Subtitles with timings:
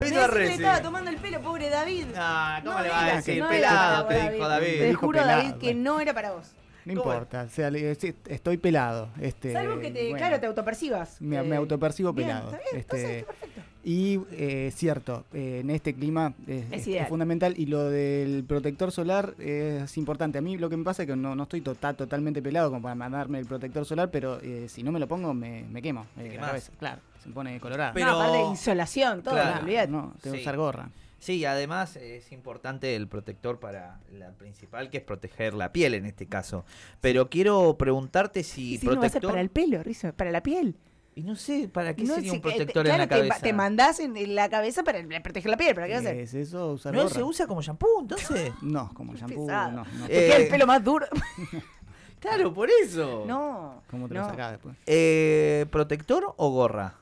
[0.00, 0.48] David Barresi.
[0.48, 2.06] le estaba tomando el pelo, pobre David.
[2.16, 3.38] Ah, ¿cómo No le va a era, decir?
[3.40, 4.66] no era pelado, para te vos, dijo David.
[4.78, 6.52] Te Dijo juro, pelado, David, que no era para vos.
[6.84, 9.08] No ¿Cómo importa, o sea, le- sí, estoy pelado.
[9.20, 11.20] Este, Salvo que te, bueno, claro, te autopercibas.
[11.20, 12.46] me, me autopercibo bien, pelado.
[12.52, 13.60] está bien, entonces Este, está perfecto.
[13.82, 17.02] y eh, cierto, eh, en este clima Es es, ideal.
[17.02, 17.54] es fundamental.
[17.58, 20.38] Y lo del protector solar es importante.
[20.38, 22.82] A mí lo que me pasa es que no, no estoy tota- totalmente pelado como
[22.82, 26.06] para mandarme el protector solar, pero eh, si no me lo pongo me, me quemo
[26.16, 26.46] eh, la quemás.
[26.50, 26.72] cabeza.
[26.78, 27.92] Claro, se pone colorado.
[27.94, 29.54] Pero- No, aparte de insolación, todo, Claro.
[29.56, 29.88] no, olvidate.
[29.92, 30.44] no, tengo que Sí.
[30.44, 30.90] usar gorra.
[31.20, 36.06] Sí, además es importante el protector para la principal, que es proteger la piel en
[36.06, 36.64] este caso.
[37.00, 39.30] Pero quiero preguntarte si Y si no protector...
[39.30, 40.76] para el pelo, Rizo, para la piel.
[41.16, 43.08] Y no sé, ¿para qué No, sería si- un eh, te- protector en claro, la
[43.08, 43.40] te cabeza?
[43.40, 46.16] Te, mandás en, en la cabeza para proteger la piel, ¿para qué va a hacer?
[46.18, 47.14] ¿Es eso usar ¿No gorra?
[47.16, 48.52] se usa como shampoo, entonces?
[48.62, 49.72] No, como shampoo, pesado.
[49.72, 50.04] no, no.
[50.04, 51.06] Eh, Te queda el pelo más duro.
[52.20, 53.24] claro, por eso.
[53.26, 53.82] No.
[53.90, 54.28] ¿Cómo te lo no.
[54.30, 54.76] sacás después?
[54.86, 56.94] Eh, ¿Protector o gorra?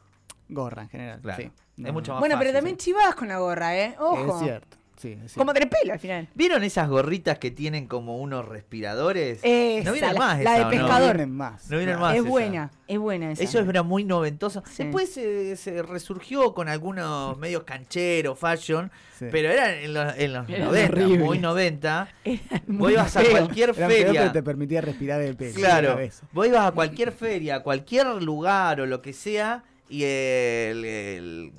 [0.49, 1.43] Gorra en general, Claro.
[1.43, 1.51] sí.
[1.85, 3.95] Es mucho más Bueno, pero también chivas con la gorra, ¿eh?
[3.99, 4.39] Ojo.
[4.39, 5.39] Es cierto, sí, es cierto.
[5.41, 6.27] Como tenés pelo al final.
[6.35, 9.41] ¿Vieron esas gorritas que tienen como unos respiradores?
[9.43, 11.17] Esa, no vienen la- más la de pescador.
[11.17, 11.71] vienen más.
[11.71, 12.01] No vienen claro.
[12.09, 12.15] más.
[12.15, 12.31] es esa.
[12.31, 13.43] buena, es buena esa.
[13.43, 14.63] Eso era muy noventoso.
[14.71, 14.85] Sí.
[14.85, 19.27] Después se, se resurgió con algunos medios cancheros, fashion, Sí.
[19.31, 21.21] pero eran en los, en los Eran 90, horribles.
[21.27, 22.09] muy 90.
[22.25, 24.21] Eran Vos ibas a cualquier Eran feria.
[24.21, 25.53] pero te permitía respirar el pelo.
[25.53, 25.99] la Claro,
[26.33, 31.53] vos ibas a cualquier feria, a cualquier lugar o lo que sea, y el, el,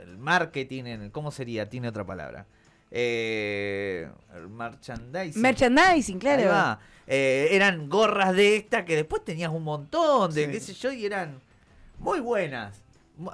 [0.00, 1.68] el marketing, en- ¿cómo sería?
[1.68, 2.46] Tiene otra palabra.
[2.90, 5.40] Eh, el merchandising.
[5.40, 6.48] Merchandising, Ahí claro.
[6.50, 6.80] va.
[7.06, 10.50] Eh, eran gorras de esta que después tenías un montón de, Sí.
[10.52, 11.40] qué sé yo, y eran
[11.98, 12.76] muy buenas.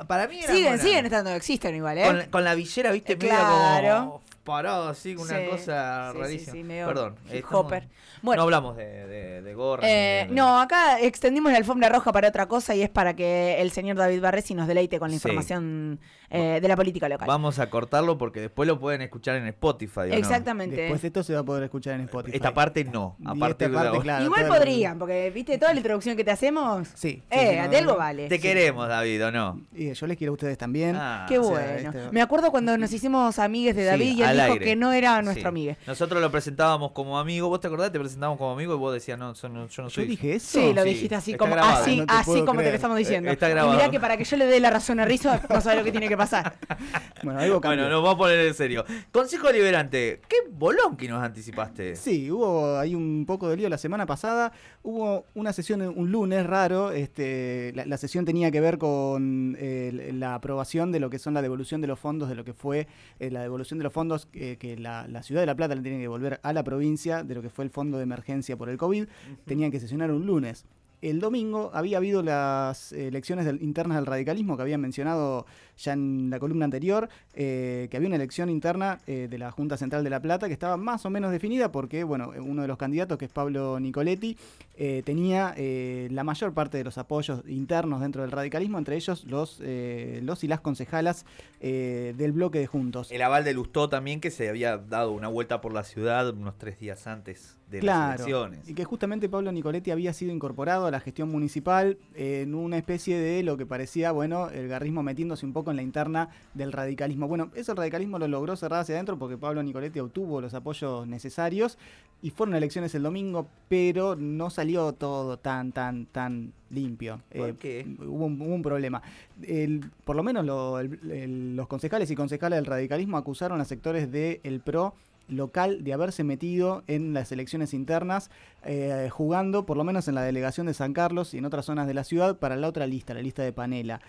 [0.07, 0.81] Para mí eran Siguen, buenas.
[0.83, 2.05] siguen estando, existen igual, ¿eh?
[2.05, 3.99] Con, con la villera, viste, Eh, medio claro.
[4.05, 6.53] como parado así, una Sí, cosa sí, rarísima.
[6.53, 7.15] sí, medio Perdón.
[7.27, 7.89] hip estamos- hopper.
[8.21, 9.87] Bueno, no hablamos de, de, de gorras.
[9.89, 13.61] Eh, de- no, acá extendimos la alfombra roja para otra cosa y es para que
[13.61, 15.29] el señor David Barresi nos deleite con la Sí.
[15.29, 17.27] información eh, de la política local.
[17.27, 20.01] Vamos a cortarlo porque después lo pueden escuchar en Spotify.
[20.01, 20.15] ¿o no?
[20.15, 20.77] Exactamente.
[20.77, 22.37] Después esto se va a poder escuchar en Spotify.
[22.37, 23.17] Esta parte no.
[23.19, 26.25] Y A esta partir de parte, claro, Igual podrían, porque viste toda la introducción que
[26.25, 26.89] te hacemos.
[26.95, 27.23] Sí.
[27.31, 27.99] eh, sí, no, de algo no.
[27.99, 28.29] vale.
[28.29, 29.61] Te queremos, David, ¿o no?
[29.75, 30.97] Y yo les quiero a ustedes también.
[30.97, 31.91] Ah, Qué o sea, bueno.
[31.91, 34.65] este- Me acuerdo cuando nos hicimos amigues de Sí, David y él dijo aire.
[34.65, 35.49] que no era nuestro Sí.
[35.49, 35.77] amigue.
[35.87, 37.49] Nosotros lo presentábamos como amigo.
[37.49, 37.93] ¿Vos te acordás?
[37.93, 40.07] Te presentábamos como amigo y vos decías, no, yo no, yo no Yo soy.
[40.07, 40.61] dije eso.
[40.61, 41.83] Sí, lo Sí, dijiste así está como grabado.
[41.83, 43.31] así, No te así como te lo estamos diciendo.
[43.31, 45.61] Eh, está y mirá que para que yo le dé la razón a Rizzo, no
[45.61, 46.55] sabe lo que tiene que pasar.
[47.23, 47.83] Bueno, algo cambió.
[47.83, 48.85] Bueno, nos vamos a poner en serio.
[49.11, 51.97] Consejo Liberante, qué bolón que nos anticipaste.
[51.97, 54.53] Sí, hubo ahí un poco de lío la semana pasada.
[54.85, 56.93] Hubo una sesión un lunes raro.
[56.93, 61.35] Este, la, la sesión tenía que ver con eh, la aprobación de lo que son
[61.35, 62.87] la devolución de los fondos, de lo que fue
[63.19, 65.83] eh, la devolución de los fondos eh, que la, la ciudad de La Plata le
[65.83, 68.69] tiene que devolver a la provincia, de lo que fue el fondo de emergencia por
[68.69, 69.07] el COVID.
[69.45, 70.65] Tenían que sesionar un lunes.
[71.01, 75.47] El domingo había habido las elecciones del- internas del radicalismo que habían mencionado
[75.79, 79.77] ya en la columna anterior, eh, que había una elección interna eh, de la Junta
[79.77, 82.77] Central de La Plata que estaba más o menos definida porque, bueno, uno de los
[82.77, 84.37] candidatos, que es Pablo Nicoletti,
[84.77, 89.61] eh, tenía la mayor parte de los apoyos internos dentro del radicalismo, entre ellos los,
[89.61, 91.25] los y las concejalas
[91.61, 93.11] del bloque de Juntos.
[93.11, 96.59] El aval de Lustó también, que se había dado una vuelta por la ciudad unos
[96.59, 98.69] tres días antes de las elecciones.
[98.69, 103.19] y que justamente Pablo Nicoletti había sido incorporado a la gestión municipal en una especie
[103.19, 107.29] de lo que parecía, bueno, el garrismo metiéndose un poco en la interna del radicalismo.
[107.29, 111.07] Bueno, eso el radicalismo lo logró cerrar hacia adentro porque Pablo Nicoletti obtuvo los apoyos
[111.07, 111.79] necesarios
[112.21, 117.21] y fueron elecciones el domingo, pero no salió todo tan, tan, tan limpio.
[117.35, 117.87] ¿Por Eh, qué?
[118.01, 119.03] Hubo un, hubo un problema.
[119.43, 123.65] El- por lo menos lo- el- el- los concejales y concejales del radicalismo acusaron a
[123.65, 124.95] sectores del PRO
[125.29, 128.31] local de haberse metido en las elecciones internas,
[128.65, 131.87] eh, jugando por lo menos en la delegación de San Carlos y en otras zonas
[131.87, 134.01] de la ciudad para la otra lista, la lista de Panela.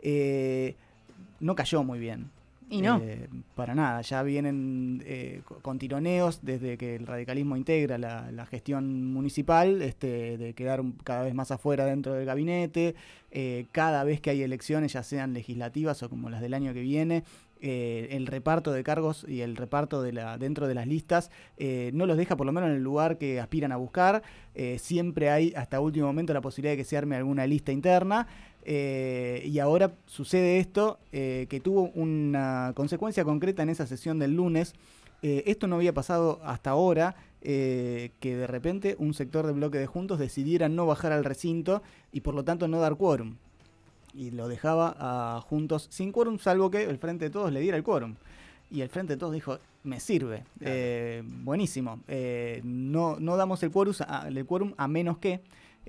[0.00, 0.76] Eh,
[1.40, 2.30] no cayó muy bien.
[2.70, 2.98] Y no.
[3.02, 8.30] Eh, para nada, ya vienen eh, co- con tironeos desde que el radicalismo integra la,
[8.30, 12.94] la gestión municipal, este, de quedar cada vez más afuera dentro del gabinete,
[13.30, 16.82] eh, cada vez que hay elecciones, ya sean legislativas o como las del año que
[16.82, 17.24] viene,
[17.62, 21.90] eh, el reparto de cargos y el reparto de la, dentro de las listas eh,
[21.94, 24.22] no los deja por lo menos en el lugar que aspiran a buscar.
[24.54, 28.28] Eh, siempre hay hasta último momento la posibilidad de que se arme alguna lista interna.
[28.70, 34.34] Eh, y ahora sucede esto eh, que tuvo una consecuencia concreta en esa sesión del
[34.36, 34.74] lunes.
[35.22, 39.86] Eh, esto no había pasado hasta ahora, que de repente un sector del bloque de
[39.86, 41.82] Juntos decidiera no bajar al recinto
[42.12, 43.36] y por lo tanto no dar quórum.
[44.12, 47.78] Y lo dejaba a Juntos sin quórum, salvo que el Frente de Todos le diera
[47.78, 48.16] el quórum.
[48.70, 50.44] Y el Frente de Todos dijo, me sirve,
[51.22, 52.00] buenísimo.
[52.64, 55.40] No, no damos el quórum a, el quórum a menos que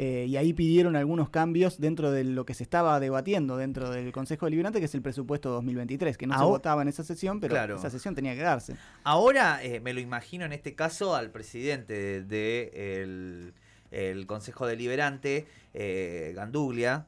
[0.02, 4.14] eh, y ahí pidieron algunos cambios dentro de lo que se estaba debatiendo dentro del
[4.14, 7.76] Consejo Deliberante, que es el presupuesto 2023, que no se votaba en esa sesión, pero
[7.76, 8.78] esa sesión tenía que darse.
[9.04, 13.54] Ahora eh, me lo imagino en este caso al presidente del
[13.92, 17.08] el Consejo Deliberante, eh, Ganduglia,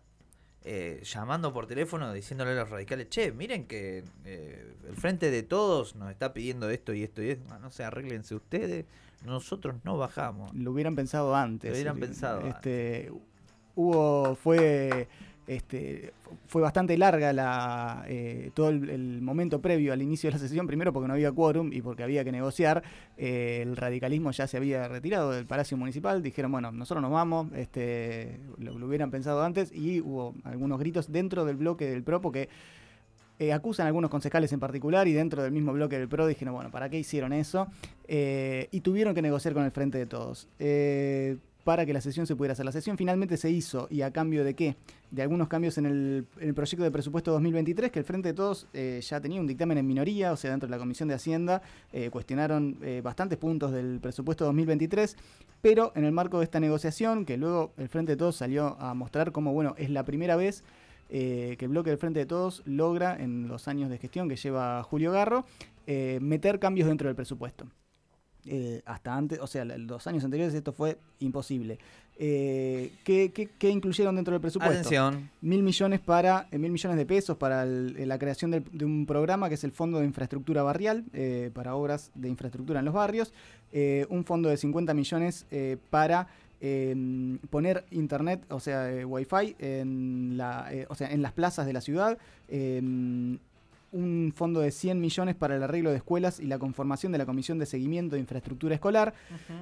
[0.63, 5.43] eh, llamando por teléfono diciéndole a los radicales, che, miren que eh, el Frente de
[5.43, 8.85] Todos nos está pidiendo esto y esto y esto, no sé, arréglense ustedes,
[9.25, 10.53] nosotros no bajamos.
[10.53, 11.71] Lo hubieran pensado antes.
[11.71, 13.11] Lo hubieran pensado este,
[13.75, 15.07] Hubo, fue
[15.55, 16.13] este,
[16.47, 20.93] fue bastante larga la, eh, todo el, momento previo al inicio de la sesión, primero
[20.93, 22.83] porque no había quórum y porque había que negociar.
[23.17, 27.51] Eh, el radicalismo ya se había retirado del Palacio Municipal, dijeron, bueno, nosotros nos vamos,
[27.53, 32.47] este, lo, hubieran pensado antes y hubo algunos gritos dentro del bloque del PRO porque...
[33.39, 36.53] Eh, acusan a algunos concejales en particular y dentro del mismo bloque del PRO dijeron,
[36.53, 37.67] bueno, ¿para qué hicieron eso?
[38.07, 40.47] y tuvieron que negociar con el Frente de Todos
[41.63, 42.65] para que la sesión se pudiera hacer.
[42.65, 44.75] La sesión finalmente se hizo y a cambio de qué?
[45.11, 48.99] De algunos cambios en el, proyecto de presupuesto 2023, que el Frente de Todos eh,
[49.01, 51.61] ya tenía un dictamen en minoría, o sea, dentro de la Comisión de Hacienda,
[51.91, 55.17] eh, cuestionaron eh, bastantes puntos del presupuesto 2023,
[55.61, 58.93] pero en el marco de esta negociación, que luego el Frente de Todos salió a
[58.93, 60.63] mostrar como, bueno, es la primera vez
[61.09, 64.81] que el bloque del Frente de Todos logra, en los años de gestión que lleva
[64.83, 65.43] Julio Garro,
[65.85, 67.67] meter cambios dentro del presupuesto.
[68.45, 71.77] Eh, hasta antes, o sea, los años anteriores esto fue imposible.
[72.17, 74.79] Eh, ¿qué, incluyeron dentro del presupuesto?
[74.79, 75.29] Atención.
[75.41, 79.55] Mil millones para eh, mil millones de pesos para la creación de, un programa que
[79.55, 81.05] es el Fondo de Infraestructura Barrial
[81.53, 83.33] para obras de infraestructura en los barrios,
[84.09, 85.45] un fondo de 50 millones
[85.89, 86.27] para
[87.49, 92.17] poner internet, o sea, wifi en la, o sea, en las plazas de la ciudad
[93.91, 97.25] un fondo de 100 millones para el arreglo de escuelas y la conformación de la
[97.25, 99.13] Comisión de Seguimiento de Infraestructura Escolar,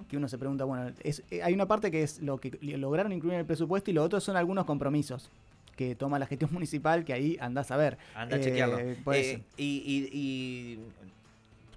[0.08, 3.12] que uno se pregunta, bueno, es, eh, hay una parte que es lo que lograron
[3.12, 5.30] incluir en el presupuesto y lo otro son algunos compromisos
[5.76, 7.98] que toma la gestión municipal, que ahí andás a ver.
[8.14, 8.80] Anda a chequearlo.
[8.80, 10.80] Eh, eh, y,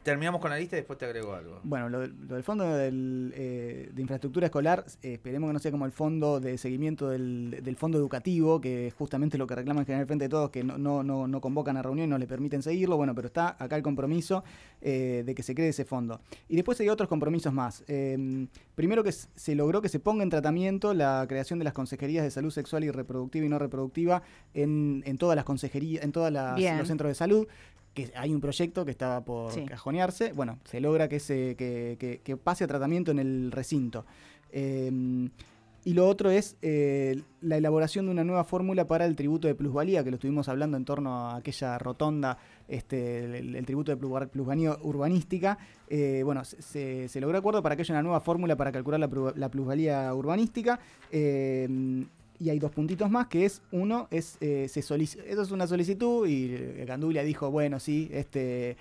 [0.03, 1.61] Terminamos con la lista y después te agrego algo.
[1.63, 5.93] Bueno, lo, del fondo eh, de infraestructura escolar, eh, esperemos que no sea como el
[5.93, 10.25] fondo de seguimiento del, fondo educativo, que es justamente lo que reclaman en general frente
[10.25, 12.97] de todos, que no, no, no, convocan a reunión y no le permiten seguirlo.
[12.97, 14.43] Bueno, pero está acá el compromiso
[14.81, 16.21] eh, de que se cree ese fondo.
[16.49, 17.85] Y después hay otros compromisos más.
[18.75, 22.33] Primero que se logró que se ponga en tratamiento la creación de las consejerías de
[22.33, 24.23] salud sexual y reproductiva y no reproductiva
[24.53, 27.47] en, todas las consejerías, en todos los centros de salud
[27.95, 32.65] que hay un proyecto que estaba por cajonearse, bueno, se logra que, se, que, pase
[32.65, 34.07] a tratamiento en el recinto.
[34.51, 35.31] Em,
[35.85, 39.57] y lo otro es eh, la elaboración de una nueva fórmula para el tributo de
[39.57, 44.79] plusvalía, que lo estuvimos hablando en torno a aquella rotonda, este, el, tributo de plusvalía
[44.83, 45.59] urbanística.
[45.89, 49.33] Eh, bueno, se, se, logró acuerdo para que haya una nueva fórmula para calcular la,
[49.35, 50.79] la plusvalía urbanística.
[52.43, 56.27] Y hay dos puntitos más, que es, uno, es eh, se eso es una solicitud
[56.27, 58.77] y Gandulia dijo, bueno, sí, este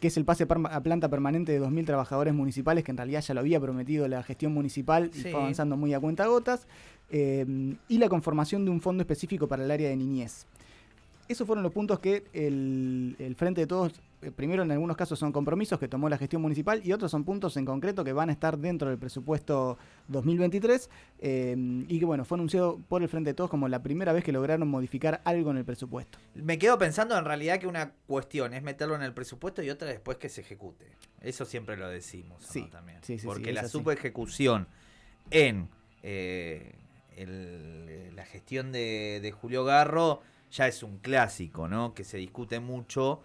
[0.00, 3.32] que es el pase a planta permanente de 2.000 trabajadores municipales, que en realidad ya
[3.32, 6.66] lo había prometido la gestión municipal y fue avanzando muy a cuenta gotas,
[7.10, 10.46] eh, y la conformación de un fondo específico para el área de niñez.
[11.26, 13.92] Esos fueron los puntos que el, el Frente de Todos
[14.32, 17.56] primero en algunos casos son compromisos que tomó la gestión municipal y otros son puntos
[17.56, 19.78] en concreto que van a estar dentro del presupuesto
[20.08, 20.90] 2023
[21.20, 21.54] eh,
[21.88, 24.32] y que bueno, fue anunciado por el Frente de Todos como la primera vez que
[24.32, 26.18] lograron modificar algo en el presupuesto.
[26.34, 29.88] Me quedo pensando en realidad que una cuestión es meterlo en el presupuesto y otra
[29.88, 30.86] después que se ejecute.
[31.20, 33.00] Eso siempre lo decimos sí, también.
[33.24, 34.68] Porque la subejecución
[35.30, 35.68] en
[36.02, 36.74] eh,
[38.14, 41.94] la gestión de, de Julio Garro ya es un clásico, ¿no?
[41.94, 43.22] Que se discute mucho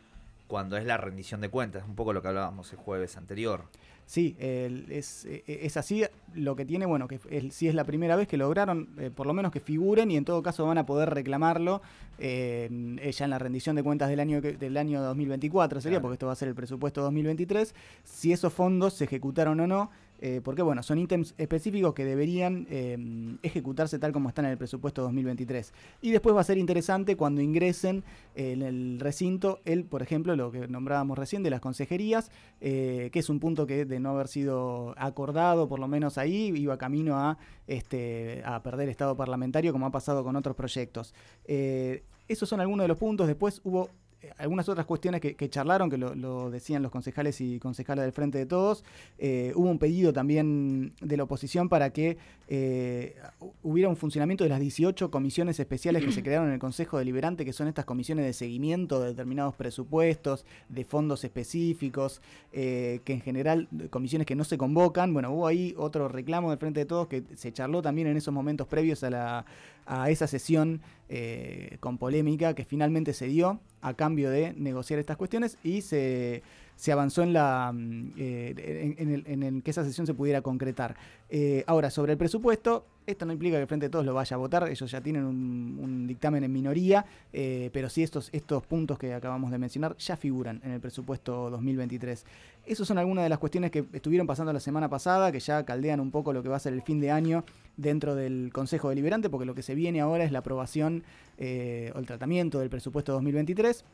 [0.49, 3.65] cuando es la rendición de cuentas, un poco lo que hablábamos el jueves anterior.
[4.07, 6.03] Sí, es, es, así.
[6.33, 7.19] Lo que tiene, bueno, que
[7.51, 10.25] sí es la primera vez que lograron, eh, por lo menos que figuren y en
[10.25, 11.83] todo caso van a poder reclamarlo
[12.17, 12.67] eh,
[13.15, 16.33] ya en la rendición de cuentas del año del año 2024 sería, porque esto va
[16.33, 17.75] a ser el presupuesto 2023.
[18.03, 19.91] Si esos fondos se ejecutaron o no,
[20.21, 24.57] eh, porque bueno, son ítems específicos que deberían em, ejecutarse tal como están en el
[24.57, 25.73] presupuesto 2023.
[26.01, 28.03] Y después va a ser interesante cuando ingresen
[28.35, 33.19] en el recinto el, por ejemplo, lo que nombrábamos recién de las consejerías, eh, que
[33.19, 37.17] es un punto que de no haber sido acordado, por lo menos ahí, iba camino
[37.17, 41.13] a, este, a perder estado parlamentario como ha pasado con otros proyectos.
[41.45, 43.27] Eh, esos son algunos de los puntos.
[43.27, 43.89] Después hubo
[44.37, 48.45] algunas otras cuestiones que, charlaron, que lo, decían los concejales y concejales del Frente de
[48.45, 48.83] Todos.
[49.17, 54.43] Eh, hubo un pedido también de la oposición para que eh, hu- hubiera un funcionamiento
[54.43, 57.85] de las 18 comisiones especiales que se crearon en el Consejo Deliberante, que son estas
[57.85, 62.21] comisiones de seguimiento de determinados presupuestos, de fondos específicos,
[62.51, 65.13] eh, que en general, comisiones que no se convocan.
[65.13, 68.33] Bueno, hubo ahí otro reclamo del Frente de Todos que se charló también en esos
[68.33, 69.45] momentos previos a, la,
[69.85, 75.17] a esa sesión eh, con polémica que finalmente se dio a cambio de negociar estas
[75.17, 76.43] cuestiones y se,
[76.75, 80.95] se avanzó en, la, mm, eh, en, en el- que esa sesión se pudiera concretar.
[81.29, 84.37] Eh, ahora, sobre el presupuesto, esto no implica que Frente de Todos lo vaya a
[84.37, 88.97] votar, ellos ya tienen un, un dictamen en minoría, eh, pero sí estos, estos puntos
[88.97, 92.25] que acabamos de mencionar ya figuran en el presupuesto 2023.
[92.65, 95.99] Esas son algunas de las cuestiones que estuvieron pasando la semana pasada, que ya caldean
[95.99, 97.43] un poco lo que va a ser el fin de año
[97.77, 101.03] dentro del Consejo Deliberante, porque lo que se viene ahora es la aprobación
[101.37, 103.85] eh, o el tratamiento del presupuesto 2023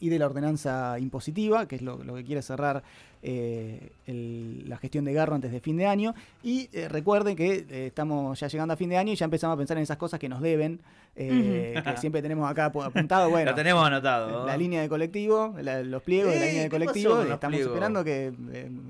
[0.00, 2.82] y de la ordenanza impositiva, que es lo, lo que quiere cerrar
[3.22, 6.14] eh, el- la gestión de Garro antes de fin de año.
[6.42, 9.54] Y eh, recuerden que eh, estamos ya llegando a fin de año y ya empezamos
[9.54, 10.80] a pensar en esas cosas que nos deben,
[11.14, 13.28] que siempre tenemos acá apu- apuntado.
[13.30, 14.46] Bueno, Lo tenemos anotado.
[14.46, 17.22] la línea de colectivo, la- los pliegos de la línea de ¿qué pasó colectivo.
[17.22, 17.66] Estamos pliegos?
[17.74, 18.32] esperando que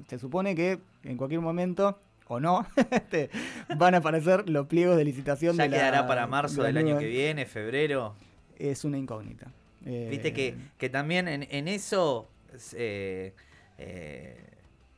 [0.09, 3.29] se supone que en cualquier momento o no este,
[3.77, 6.97] van a aparecer los pliegos de licitación Ya de la- quedará para marzo del año
[6.99, 8.15] que viene, febrero.
[8.59, 9.49] Es una incógnita.
[9.87, 13.35] Eh, Viste que, que también en, en eso es, eh,
[13.79, 14.37] eh,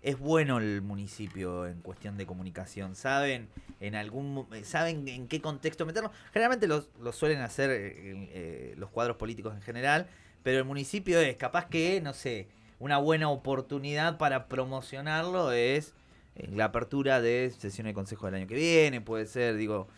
[0.03, 2.95] es bueno el municipio en cuestión de comunicación.
[2.95, 3.49] Saben
[3.81, 6.11] en algún saben en qué contexto meterlo.
[6.33, 7.93] Generalmente lo, lo suelen hacer eh,
[8.33, 10.07] eh, los cuadros políticos en general,
[10.43, 12.49] pero el municipio es capaz que, no sé,
[12.79, 15.95] una buena oportunidad para promocionarlo es
[16.37, 19.89] eh, la apertura de sesión de consejo del año que viene, puede ser, digo,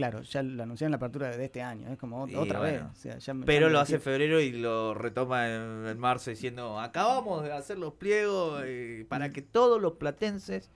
[0.00, 2.86] Claro, ya lo anunciaron en la apertura de este año, es como Y otra bueno,
[2.86, 2.90] vez.
[2.90, 5.98] o sea, ya me- Pero ya lo hace en febrero y lo retoma en, en
[5.98, 10.70] marzo diciendo, acabamos de hacer los pliegos eh, para que todos los platenses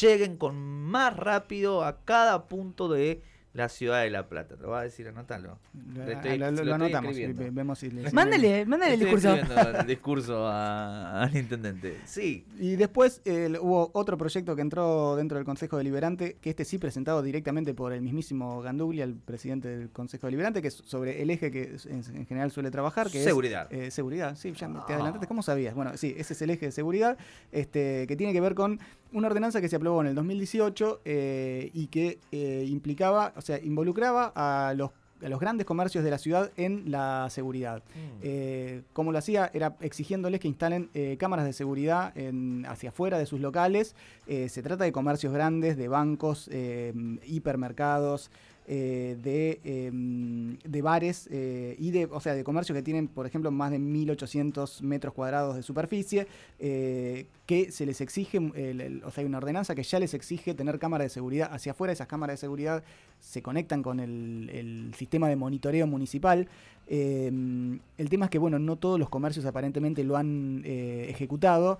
[0.00, 3.20] lleguen con más rápido a cada punto de
[3.54, 4.56] la ciudad de La Plata.
[4.56, 5.58] Te lo va a decir, anótalo.
[5.94, 9.00] Lo, Lo estoy- lo- lo lo estoy anotamos y vemos si le- Mándale, mándale el
[9.00, 9.34] discurso.
[9.34, 11.98] el discurso a- al intendente.
[12.06, 12.46] Sí.
[12.58, 16.78] Y después eh, hubo otro proyecto que entró dentro del Consejo Deliberante, que este sí
[16.78, 21.28] presentado directamente por el mismísimo Ganduglia, el presidente del Consejo Deliberante, que es sobre el
[21.28, 23.70] eje que en, en general suele trabajar, que Seguridad.
[23.70, 24.34] es eh, seguridad.
[24.36, 24.96] Sí, ya te Ah.
[24.96, 25.74] adelantaste, ¿cómo sabías?
[25.74, 27.18] Bueno, sí, ese es el eje de seguridad,
[27.50, 28.80] este, que tiene que ver con
[29.12, 33.58] una ordenanza que se aprobó en el 2018 eh, y que eh, implicaba, o sea,
[33.58, 34.90] involucraba a los
[35.24, 37.84] a los grandes comercios de la ciudad en la seguridad.
[38.22, 43.18] Eh, como lo hacía, era exigiéndoles que instalen eh, cámaras de seguridad en- hacia afuera
[43.18, 43.94] de sus locales.
[44.26, 46.48] Eh, se trata de comercios grandes, de bancos,
[47.24, 48.30] hipermercados,
[48.66, 53.26] eh, de, eh, de bares eh, y de, o sea, de comercios que tienen, por
[53.26, 56.26] ejemplo, más de 1.800 metros cuadrados de superficie,
[56.58, 60.54] eh, que se les exige, el- o sea, hay una ordenanza que ya les exige
[60.54, 61.92] tener cámaras de seguridad hacia afuera.
[61.92, 62.84] Esas cámaras de seguridad
[63.20, 66.48] se conectan con el, sistema de monitoreo municipal.
[66.86, 67.30] Eh,
[67.98, 71.78] el tema es que, bueno, no todos los comercios aparentemente lo han ejecutado.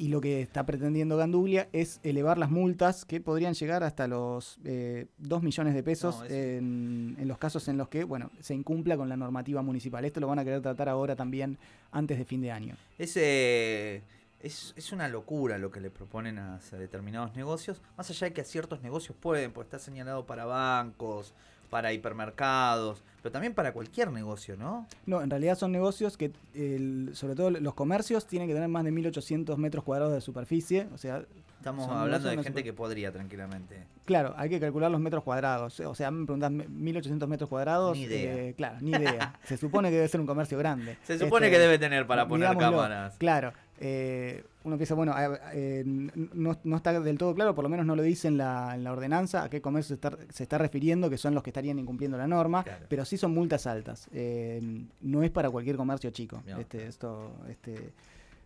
[0.00, 4.58] Y lo que está pretendiendo Ganduglia es elevar las multas que podrían llegar hasta los
[4.64, 8.30] eh, 2 millones de pesos No, es- en, en los casos en los que, bueno,
[8.40, 10.02] se incumpla con la normativa municipal.
[10.06, 11.58] Esto lo van a querer tratar ahora también
[11.92, 12.76] antes de fin de año.
[12.98, 14.02] Es, eh,
[14.40, 18.32] es, es una locura lo que le proponen a, a determinados negocios, más allá de
[18.32, 21.34] que a ciertos negocios pueden, pues está señalado para bancos,
[21.70, 24.86] para hipermercados, pero también para cualquier negocio, ¿no?
[25.06, 28.84] No, en realidad son negocios que, el- sobre todo los comercios, tienen que tener más
[28.84, 30.88] de 1.800 metros cuadrados de superficie.
[30.94, 31.22] O sea,
[31.58, 33.84] Estamos hablando de gente que podría tranquilamente.
[34.06, 35.78] claro, hay que calcular los metros cuadrados.
[35.80, 37.94] O sea, me preguntás, ¿1.800 metros cuadrados?
[37.96, 38.34] Ni idea.
[38.34, 39.38] Eh, claro, ni idea.
[39.44, 40.96] Se supone que debe ser un comercio grande.
[41.04, 43.16] Se supone Este, que debe tener para poner cámaras.
[43.18, 43.52] Claro.
[43.82, 45.14] Eh, uno piensa, bueno,
[45.54, 48.74] eh, no, no está del todo claro, por lo menos no lo dice en la,
[48.74, 51.48] en la ordenanza, a qué comercio se está, se está refiriendo, que son los que
[51.50, 52.84] estarían incumpliendo la norma, Claro.
[52.88, 54.08] pero sí son multas altas.
[54.12, 54.60] eh,
[55.00, 56.42] no es para cualquier comercio chico.
[56.46, 56.58] No.
[56.60, 57.92] Este, esto este,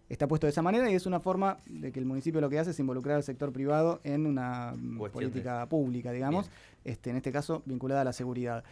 [0.08, 2.60] está puesto de esa manera y es una forma de que el municipio lo que
[2.60, 4.72] hace es involucrar al sector privado en una
[5.12, 6.92] política pública, digamos, Bien.
[6.94, 8.62] este, en este caso vinculada a la seguridad.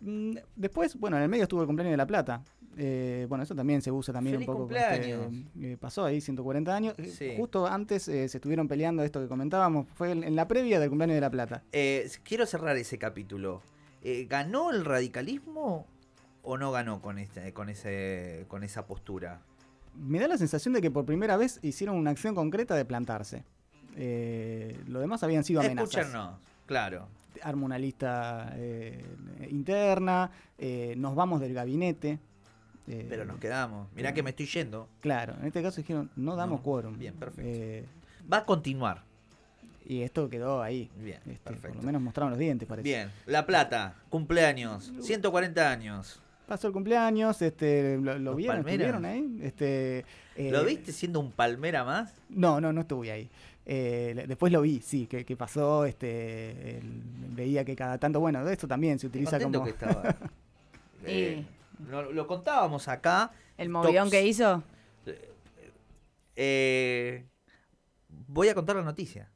[0.00, 2.42] Mm, Después, bueno, en el medio estuvo el cumpleaños de La Plata.
[2.76, 4.70] Eh, bueno, eso también se usa también ¡Feliz un poco.
[4.74, 5.46] este, cumpleaños!
[5.60, 6.94] eh, pasó ahí 140 años.
[6.98, 7.34] Eh, Sí.
[7.36, 9.86] Justo antes eh, se estuvieron peleando esto que comentábamos.
[9.94, 11.62] Fue en en la previa del cumpleaños de La Plata.
[12.22, 13.60] Quiero cerrar ese capítulo.
[14.28, 15.86] ¿Ganó el radicalismo
[16.42, 19.42] o no ganó con, este, con, ese, con esa postura?
[19.94, 23.44] Me da la sensación de que por primera vez hicieron una acción concreta de plantarse.
[24.86, 25.90] Lo demás habían sido amenazas.
[25.96, 27.08] Escúchanos, claro.
[27.42, 29.04] Arma una lista eh,
[29.50, 32.18] interna, eh, nos vamos del gabinete.
[32.88, 33.88] Eh, Pero nos quedamos.
[33.94, 34.88] Mirá que me estoy yendo.
[35.00, 36.98] Claro, en este caso dijeron, no damos No, quórum.
[36.98, 37.42] bien, perfecto.
[37.44, 37.84] Eh,
[38.32, 39.02] Va a continuar.
[39.86, 40.90] y esto quedó ahí.
[40.98, 41.78] Bien, Este, por perfecto.
[41.78, 42.88] lo menos mostraron los dientes, parece.
[42.88, 46.20] Bien, La Plata, cumpleaños, 140 años.
[46.46, 49.38] Pasó el cumpleaños, este, lo, lo vieron, ahí.
[49.42, 50.04] Este,
[50.36, 52.12] ¿Lo viste siendo un palmera más?
[52.28, 53.30] No, no, no estuve ahí.
[53.66, 57.02] Eh, después lo vi, sí, que, que pasó, este, el-
[57.34, 59.64] veía que cada tanto, bueno, de esto también se utiliza contento como...
[59.64, 60.16] que estaba.
[61.06, 61.42] Eh,
[61.88, 63.32] lo, lo contábamos acá.
[63.56, 64.10] El movidón Tops.
[64.10, 64.62] que hizo.
[66.36, 67.24] Eh,
[68.28, 69.30] voy a contar la noticia.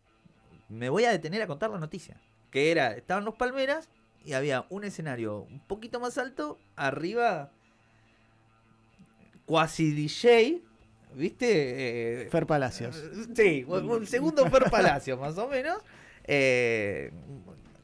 [0.68, 2.20] Me voy a detener a contar la noticia.
[2.50, 3.88] Que era, estaban los palmeras
[4.24, 7.50] y había un escenario un poquito más alto, arriba,
[9.46, 10.62] cuasi DJ,
[11.14, 12.24] ¿viste?
[12.24, 13.02] Eh, Fer Palacios.
[13.34, 15.78] Sí, un un segundo Fer Palacio, más o menos.
[16.24, 17.10] Eh,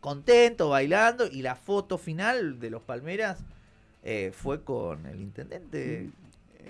[0.00, 1.26] contento, bailando.
[1.26, 3.38] Y la foto final de los Palmeras
[4.02, 6.02] eh, fue con el intendente.
[6.02, 6.10] Eh,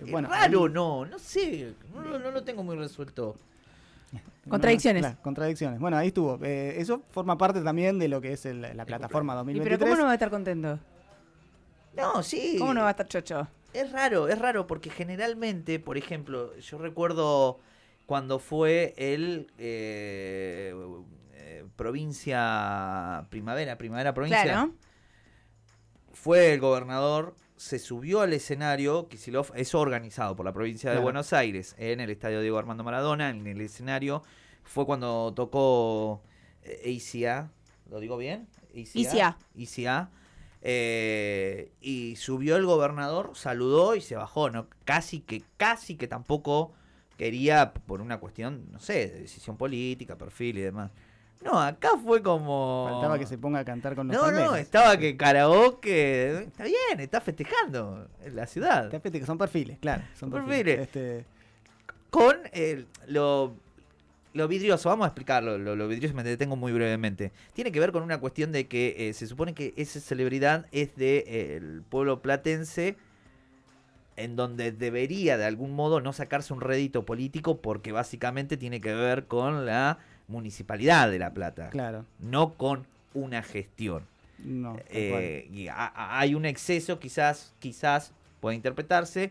[0.05, 1.75] Es bueno, raro, ahí- no, no sé.
[1.95, 3.37] No, lo- no lo tengo muy resuelto.
[4.49, 5.03] Contradicciones.
[5.03, 5.79] Claro, contradicciones.
[5.79, 6.39] Bueno, ahí estuvo.
[6.43, 9.79] Eh, eso forma parte también de lo que es el- la plataforma ¿Y 2023.
[9.79, 10.79] pero cómo no va a estar contento?
[11.97, 12.57] No, sí.
[12.59, 13.47] ¿Cómo no va a estar chocho?
[13.73, 17.61] Es raro, es raro porque generalmente, por ejemplo, yo recuerdo
[18.07, 20.75] cuando fue el eh,
[21.35, 24.73] eh, provincia primavera, primavera provincia, Claro.
[26.13, 31.05] fue el gobernador, se subió al escenario, Kicillof, eso organizado por la provincia de Claro.
[31.05, 34.23] Buenos Aires, en el estadio Diego Armando Maradona, en el escenario,
[34.65, 36.23] fue cuando tocó
[36.65, 37.51] eh, ACA,
[37.89, 38.49] ¿lo digo bien?
[38.75, 39.37] ICA.
[39.55, 40.11] ICA.
[40.63, 44.67] Eh, y subió el gobernador, saludó y se bajó, ¿no?
[44.85, 46.73] Casi que, casi que tampoco
[47.17, 50.91] quería, por una cuestión, no sé, de decisión política, perfil y demás.
[51.43, 52.89] No, acá fue como...
[52.91, 56.45] Faltaba que se ponga a cantar con los No, no, estaba que karaoke.
[56.45, 58.91] Está bien, está festejando en la ciudad.
[58.91, 60.03] Te que son perfiles, claro.
[60.19, 60.77] Son Son perfiles.
[60.89, 61.21] perfiles.
[61.21, 61.27] Este,
[62.11, 63.55] Con el, lo,
[64.33, 65.59] lo vidrioso, vamos a explicarlo.
[65.59, 67.33] Lo, lo vidrioso me detengo muy brevemente.
[67.53, 70.95] Tiene que ver con una cuestión de que eh, se supone que esa celebridad es
[70.97, 72.97] del de, el pueblo platense.
[74.17, 78.93] En donde debería de algún modo no sacarse un rédito político porque básicamente tiene que
[78.95, 82.05] ver con la municipalidad de La Plata, claro.
[82.19, 84.05] no con una gestión.
[84.45, 84.77] No.
[84.91, 89.31] Eh, y a- a- hay un exceso, quizás, quizás puede interpretarse.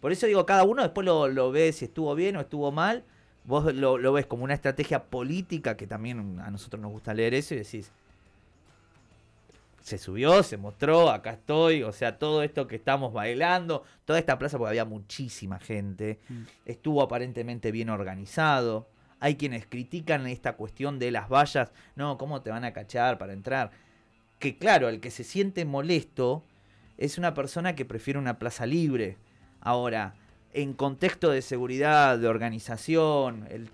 [0.00, 3.04] Por eso digo, cada uno después lo, lo ve si estuvo bien o estuvo mal.
[3.44, 7.34] Vos lo, lo ves como una estrategia política, que también a nosotros nos gusta leer
[7.34, 7.90] eso, y decís,
[9.82, 14.38] se subió, se mostró, acá estoy, o sea, todo esto que estamos bailando, toda esta
[14.38, 16.42] plaza, porque había muchísima gente, Mm.
[16.64, 18.86] estuvo aparentemente bien organizado.
[19.20, 23.34] Hay quienes critican esta cuestión de las vallas, no, ¿cómo te van a cachar para
[23.34, 23.72] entrar?
[24.38, 26.42] Que claro, el que se siente molesto
[26.96, 29.16] es una persona que prefiere una plaza libre.
[29.60, 30.14] Ahora,
[30.54, 33.68] en contexto de seguridad, de organización, el,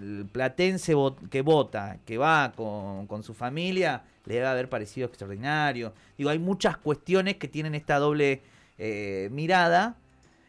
[0.00, 5.06] el platense vo- que vota, que va con, con su familia, le debe haber parecido
[5.08, 5.92] extraordinario.
[6.18, 8.42] Digo, hay muchas cuestiones que tienen esta doble
[8.78, 9.96] eh, mirada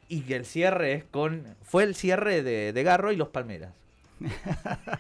[0.10, 1.44] y que el cierre es con...
[1.64, 3.72] Fue el cierre de, de Garro y los Palmeras.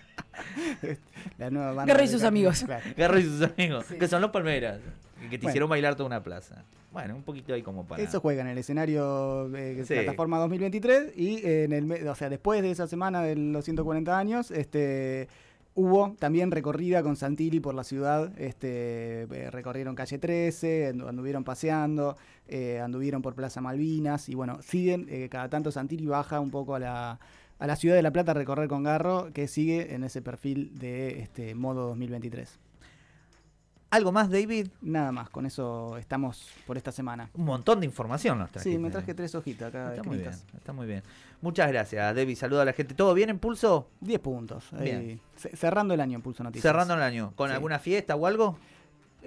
[1.38, 2.63] La nueva banda Garro y sus amigos.
[2.63, 2.86] Claro.
[2.95, 3.97] Garro y sus amigos, Sí.
[3.97, 4.80] que son los Palmeras,
[5.19, 5.49] y que te Bueno.
[5.49, 6.63] hicieron bailar toda una plaza.
[6.91, 8.01] Bueno, un poquito ahí como para...
[8.01, 9.93] Eso juega en el escenario eh, Sí.
[9.95, 14.51] plataforma 2023 y en el o sea, después de esa semana de los 140 años,
[14.51, 15.27] este
[15.75, 21.43] hubo también recorrida con Santilli por la ciudad, este eh, recorrieron calle 13, andu- anduvieron
[21.43, 26.49] paseando, eh, anduvieron por Plaza Malvinas y bueno, siguen eh, cada tanto Santilli baja un
[26.49, 27.19] poco a la
[27.60, 30.77] a la ciudad de La Plata a recorrer con Garro, que sigue en ese perfil
[30.80, 32.60] de este modo 2023.
[33.89, 34.67] ¿Algo más, David?
[34.82, 37.30] Nada más, con eso estamos por esta semana.
[37.34, 38.76] Un montón de información nos trajiste.
[38.76, 39.91] Sí, me traje tres hojitas acá.
[39.95, 41.04] Está muy bien, está muy bien.
[41.41, 42.36] Muchas gracias, David.
[42.36, 42.93] Saluda a la gente.
[42.95, 43.89] ¿Todo bien en Pulso?
[44.02, 44.65] 10 puntos.
[44.78, 45.21] Bien.
[45.38, 46.63] Ce- Cerrando el año en Pulso Noticias.
[46.63, 47.32] Cerrando el año.
[47.36, 47.54] ¿Con Sí.
[47.56, 48.58] alguna fiesta o algo?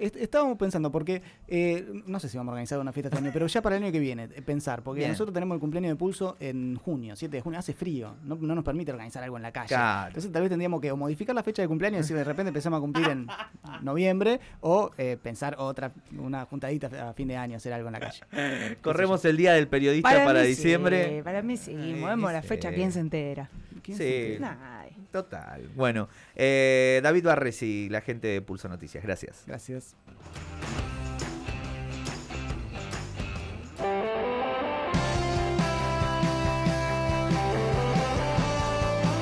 [0.01, 3.29] Est- Estábamos pensando, porque eh, no sé si vamos a organizar una fiesta este año,
[3.33, 5.11] pero ya para el año que viene, eh, pensar, porque Bien.
[5.11, 8.55] nosotros tenemos el cumpleaños de Pulso en junio, 7 de junio, hace frío, no, no
[8.55, 9.67] nos permite organizar algo en la calle.
[9.69, 10.07] Claro.
[10.07, 12.77] Entonces tal vez tendríamos que o modificar la fecha de cumpleaños y de repente empezamos
[12.77, 13.27] a cumplir en
[13.81, 17.99] noviembre, o eh, pensar otra, una juntadita a fin de año, hacer algo en la
[17.99, 18.21] calle.
[18.81, 21.17] Corremos el día del periodista para, mí diciembre.
[21.17, 21.73] Sí, para mí sí.
[21.99, 22.47] Movemos la sí.
[22.47, 23.49] fecha, ¿quién se entera?
[23.83, 24.03] ¿Quién Sí.
[24.03, 24.57] se entera?
[24.81, 24.90] Ay.
[25.11, 25.67] Total.
[25.75, 29.03] Bueno, eh, David Barresi, la gente de Pulso Noticias.
[29.03, 29.43] Gracias.
[29.45, 29.95] Gracias.